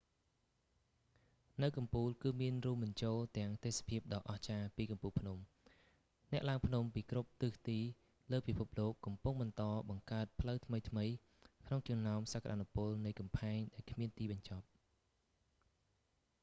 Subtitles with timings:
[1.61, 5.37] នៅកំពូលគឺមានរួមបញ្ចូលទាំងទេសភាពដ៏អស្ចារ្យពីកំពូលភ្នំ
[6.31, 7.79] អ្នកឡើងភ្នំពីគ្រប់ទិសទី
[8.31, 14.65] លើពិភពលោកកំពុងបន្តបង្កើតផ្លូវថ្មីៗក្នុងចំណោមសក្តានុពលនៃកំផែងដែលគ្មានទីបញ្ចប់